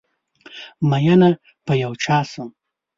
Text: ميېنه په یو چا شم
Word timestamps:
ميېنه 0.89 1.29
په 1.65 1.73
یو 1.83 1.91
چا 2.03 2.17
شم 2.29 2.49